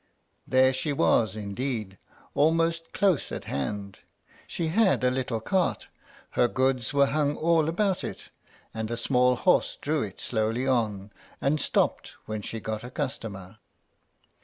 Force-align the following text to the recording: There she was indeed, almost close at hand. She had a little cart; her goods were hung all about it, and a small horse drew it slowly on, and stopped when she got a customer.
There 0.47 0.73
she 0.73 0.91
was 0.91 1.35
indeed, 1.35 1.99
almost 2.33 2.91
close 2.91 3.31
at 3.31 3.43
hand. 3.43 3.99
She 4.47 4.69
had 4.69 5.03
a 5.03 5.11
little 5.11 5.39
cart; 5.39 5.89
her 6.31 6.47
goods 6.47 6.91
were 6.91 7.05
hung 7.05 7.37
all 7.37 7.69
about 7.69 8.03
it, 8.03 8.31
and 8.73 8.89
a 8.89 8.97
small 8.97 9.35
horse 9.35 9.75
drew 9.79 10.01
it 10.01 10.19
slowly 10.19 10.65
on, 10.65 11.13
and 11.39 11.61
stopped 11.61 12.13
when 12.25 12.41
she 12.41 12.59
got 12.59 12.83
a 12.83 12.89
customer. 12.89 13.59